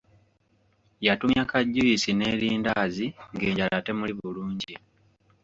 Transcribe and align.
Yatumya 1.05 1.43
ka 1.51 1.59
juyisi 1.73 2.11
n'erindaazi 2.13 3.05
ng'enjala 3.33 3.77
temuli 3.85 4.13
bulungi. 4.19 4.75